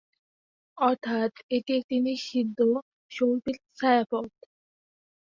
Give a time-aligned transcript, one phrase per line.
[0.77, 2.59] অর্থাৎ, এটি একটি নিষিদ্ধ
[3.11, 4.29] সর্পিল ছায়াপথ।